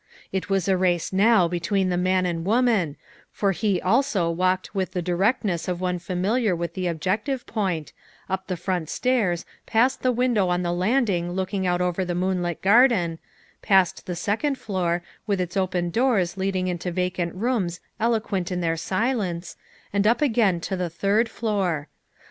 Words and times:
It 0.31 0.49
was 0.49 0.67
a 0.67 0.75
race 0.75 1.13
now 1.13 1.47
between 1.47 1.89
the 1.89 1.95
man 1.97 2.25
and 2.25 2.43
woman, 2.43 2.97
for 3.31 3.51
he 3.51 3.79
also 3.79 4.31
walked 4.31 4.73
with 4.73 4.93
the 4.93 5.01
directness 5.03 5.67
of 5.67 5.79
one 5.79 5.99
familiar 5.99 6.55
with 6.55 6.73
the 6.73 6.87
objective 6.87 7.45
point, 7.45 7.93
up 8.27 8.47
the 8.47 8.57
front 8.57 8.89
stairs, 8.89 9.45
past 9.67 10.01
the 10.01 10.11
window 10.11 10.49
on 10.49 10.63
the 10.63 10.73
landing 10.73 11.33
looking 11.33 11.67
out 11.67 11.81
over 11.81 12.03
the 12.03 12.15
moonlit 12.15 12.63
garden, 12.63 13.19
past 13.61 14.07
the 14.07 14.15
second 14.15 14.57
floor, 14.57 15.03
with 15.27 15.39
its 15.39 15.55
open 15.55 15.91
doors 15.91 16.35
leading 16.35 16.65
into 16.67 16.89
vacant 16.89 17.35
rooms 17.35 17.79
eloquent 17.99 18.51
in 18.51 18.59
their 18.59 18.77
silence, 18.77 19.55
and 19.93 20.07
up 20.07 20.19
again 20.23 20.59
to 20.61 20.75
the 20.75 20.89
third 20.89 21.29
floor. 21.29 21.89